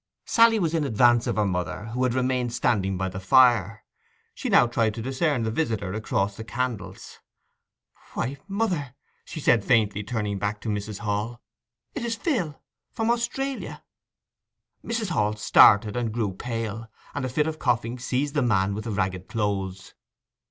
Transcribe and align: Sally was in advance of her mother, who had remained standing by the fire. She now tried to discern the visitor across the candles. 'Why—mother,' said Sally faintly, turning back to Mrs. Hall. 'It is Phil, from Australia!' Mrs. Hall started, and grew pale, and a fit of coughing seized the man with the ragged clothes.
Sally 0.25 0.57
was 0.57 0.73
in 0.73 0.83
advance 0.83 1.27
of 1.27 1.35
her 1.35 1.45
mother, 1.45 1.85
who 1.93 2.01
had 2.03 2.15
remained 2.15 2.53
standing 2.53 2.97
by 2.97 3.07
the 3.07 3.19
fire. 3.19 3.83
She 4.33 4.49
now 4.49 4.65
tried 4.65 4.95
to 4.95 5.01
discern 5.03 5.43
the 5.43 5.51
visitor 5.51 5.93
across 5.93 6.35
the 6.35 6.43
candles. 6.43 7.19
'Why—mother,' 8.15 8.95
said 9.27 9.43
Sally 9.61 9.61
faintly, 9.61 10.01
turning 10.03 10.39
back 10.39 10.59
to 10.61 10.69
Mrs. 10.69 10.97
Hall. 11.01 11.39
'It 11.93 12.03
is 12.03 12.15
Phil, 12.15 12.59
from 12.91 13.11
Australia!' 13.11 13.83
Mrs. 14.83 15.09
Hall 15.11 15.35
started, 15.35 15.95
and 15.95 16.11
grew 16.11 16.33
pale, 16.33 16.87
and 17.13 17.23
a 17.23 17.29
fit 17.29 17.45
of 17.45 17.59
coughing 17.59 17.99
seized 17.99 18.33
the 18.33 18.41
man 18.41 18.73
with 18.73 18.85
the 18.85 18.91
ragged 18.91 19.27
clothes. 19.27 19.93